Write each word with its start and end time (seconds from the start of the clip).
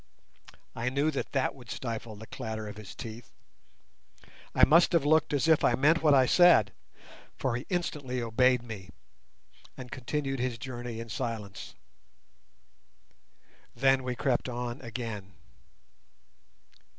I 0.75 0.89
knew 0.89 1.11
that 1.11 1.31
that 1.33 1.53
would 1.53 1.69
stifle 1.69 2.15
the 2.15 2.25
clatter 2.25 2.67
of 2.67 2.77
his 2.77 2.95
teeth. 2.95 3.29
I 4.55 4.65
must 4.65 4.93
have 4.93 5.05
looked 5.05 5.31
as 5.31 5.47
if 5.47 5.63
I 5.63 5.75
meant 5.75 6.01
what 6.01 6.15
I 6.15 6.25
said, 6.25 6.73
for 7.37 7.55
he 7.55 7.67
instantly 7.69 8.19
obeyed 8.19 8.63
me, 8.63 8.89
and 9.77 9.91
continued 9.91 10.39
his 10.39 10.57
journey 10.57 10.99
in 10.99 11.09
silence. 11.09 11.75
Then 13.75 14.01
we 14.01 14.15
crept 14.15 14.49
on 14.49 14.81
again. 14.81 15.33